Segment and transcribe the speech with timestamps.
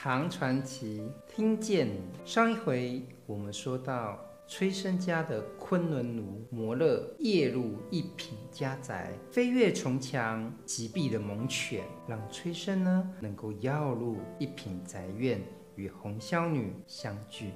[0.00, 1.88] 唐传奇，听见。
[2.24, 15.42] 上一回我们说到，崔生家的昆仑奴摩勒夜入一品家宅，飞越重墙，击毙了猛犬，让崔生呢能够绕入一品宅院，
[15.74, 17.50] 与红霄女相聚。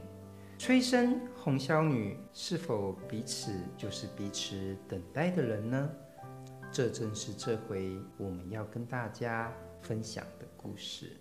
[0.58, 5.88] 崔生、红霄女是否彼此就是彼此等待的人呢？
[6.72, 11.12] 这正是这回我们要跟大家分享的故事。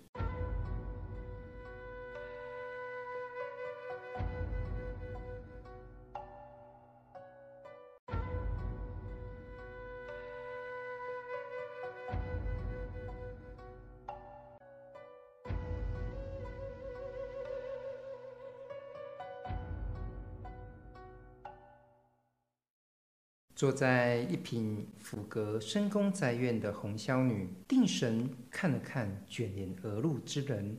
[23.62, 30.76] 坐在一品府阁深宫宅院的红霄女定神看了看卷帘而入之人，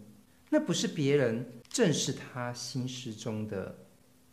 [0.50, 3.74] 那不是别人，正是她心事中的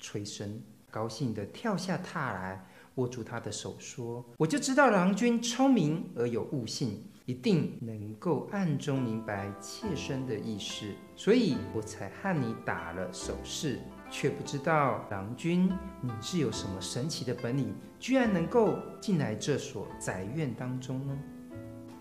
[0.01, 0.61] 崔生。
[0.91, 13.78] 高兴地跳下榻来，握住他的手说：“我就知道郎君聪明而有悟性，一定能够暗中明白妾身的意思，所以我才和你打了手势。”
[14.11, 21.17] 却不知道郎君，你是有什么神奇的本领，居然能够进来这所宅院当中呢？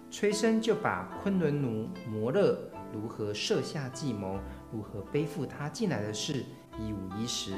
[0.09, 2.57] 崔生就把昆仑奴摩勒
[2.91, 4.39] 如何设下计谋，
[4.71, 6.43] 如何背负他进来的事，
[6.79, 7.53] 一五一十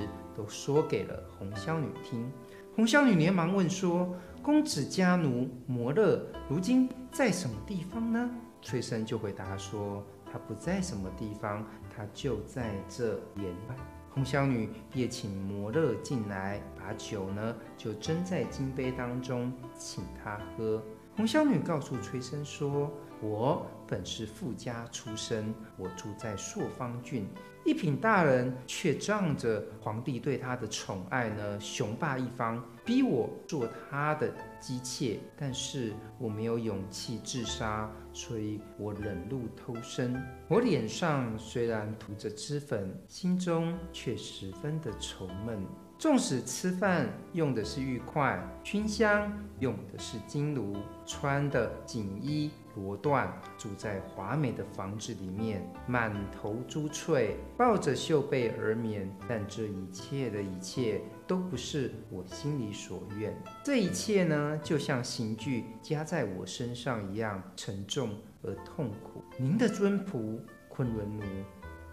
[0.48, 2.32] 说给了红霄女听。
[2.76, 8.30] 红霄女连忙问说：“公子家奴摩勒如今在什么地方呢？”
[8.62, 13.76] 崔生就回答说：“他不在什么地方，他就在这岩外。”
[14.14, 20.82] 红霄女也请摩勒进来，把酒呢就斟在金杯当中，请他喝。
[21.16, 27.28] 红霄女告诉崔生说：“我本是富家出身，我住在朔方郡。
[27.64, 35.20] 一品大人却仗着皇帝对他的宠爱呢，雄霸一方，逼我做他的姬妾。
[35.38, 40.20] 但是我没有勇气自杀，所以我忍怒偷生。
[40.48, 45.64] 我脸上虽然涂着脂粉，心中却十分的愁闷。”
[46.00, 50.76] 纵使吃饭用的是玉筷，熏香用的是金炉，
[51.06, 53.28] 穿的锦衣罗缎，
[53.58, 59.10] 住在华美的房子里面，满头珠翠，抱着绣被而眠。
[59.28, 63.36] 但这一切的一切都不是我心里所愿。
[63.64, 68.10] 这一切呢，就像刑具加在我身上一样沉重
[68.44, 69.24] 而痛苦。
[69.38, 70.40] 您的尊仆
[70.70, 71.24] 昆仑奴，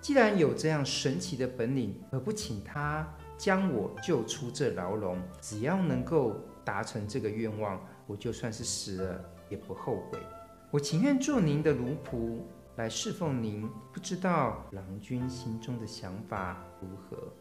[0.00, 3.06] 既然有这样神奇的本领，何不请他？
[3.36, 6.34] 将我救出这牢笼，只要能够
[6.64, 10.18] 达成这个愿望，我就算是死了也不后悔。
[10.70, 12.42] 我情愿做您的奴仆
[12.76, 13.66] 来侍奉您。
[13.90, 17.32] 不知道郎君心中的想法如何？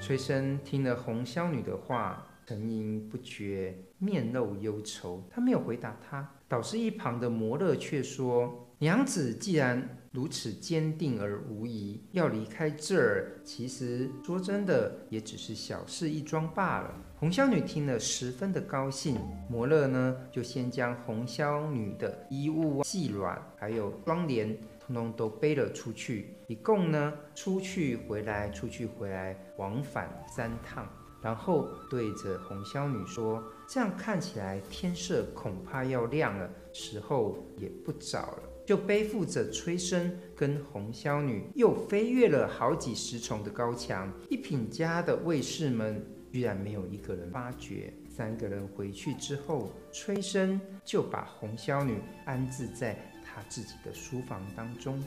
[0.00, 5.22] 崔生听了红霄女的话，沉吟不决，面露忧愁。
[5.30, 16.92] 他没有回答她，倒是一旁的摩勒却说：“娘子既然……”如此坚定而无疑，要离开这儿，其实说真的，也只是小事一桩罢了。
[17.16, 19.16] 红霄女听了十分的高兴，
[19.48, 30.88] 摩勒呢就先将红霄女的衣物、细软还有妆帘，通通都背了出去，一共呢出去回来，出去回来，往返三趟，
[31.22, 44.08] 然后对着红霄女说：“这样看起来天色恐怕要亮了，时候也不早了。”就背负着崔生跟红霄女，又飞越了好几十重的高墙。
[44.28, 47.92] 一品家的卫士们居然没有一个人发觉。
[48.08, 55.02] 三个人回去之后，崔生就把红霄女安置在他自己的书房当中。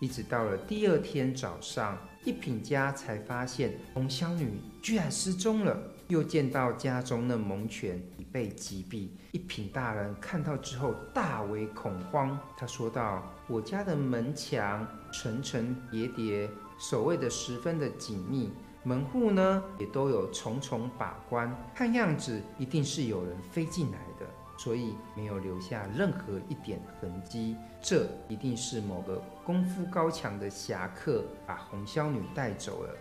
[0.00, 5.80] 一直到了第二天早上，一品家才发现红霄女居然失踪了。
[6.12, 12.38] 又见到家中的猛犬已被击毙，一品大人看到之后大为恐慌。
[12.54, 24.26] 他说道：“我家的门墙层层叠叠，守卫的十分的紧密，门户呢也都有重重把关，看样子一定是有人飞进来的，
[24.58, 27.56] 所以没有留下任何一点痕迹。
[27.80, 29.16] 这一定是某个
[29.46, 32.94] 功夫高强的侠客把红霄女带走了。”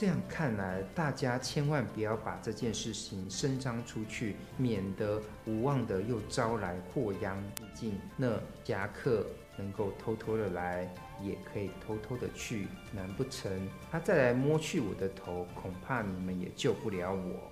[0.00, 7.42] 这样看来，大家千万不要把这件事情声张出去，免得无望的又招来祸殃。
[7.56, 10.88] 毕竟那夹克能够偷偷的来，
[11.20, 13.50] 也可以偷偷的去，难不成
[13.90, 17.50] 他再来摸去我的头，恐怕你们也救不了我。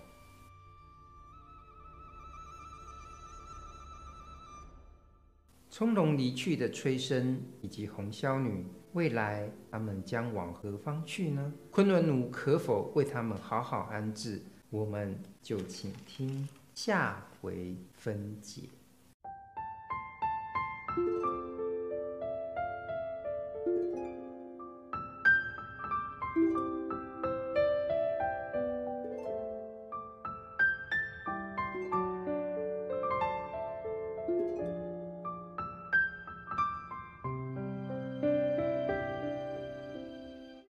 [5.78, 8.64] 从容离去的崔生以及红霄女，
[8.94, 11.52] 未来他们将往何方去呢？
[11.70, 14.40] 昆仑奴可否为他们好好安置？
[14.70, 18.62] 我们就请听下回分解。